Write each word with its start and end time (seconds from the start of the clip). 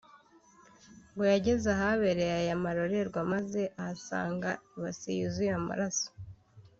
ngo 1.11 1.23
yageze 1.31 1.67
ahabereye 1.75 2.33
aya 2.41 2.55
marorerwa 2.63 3.19
maze 3.33 3.61
ahasanga 3.79 4.49
ibase 4.75 5.09
yuzuye 5.19 5.51
amaraso 5.61 6.07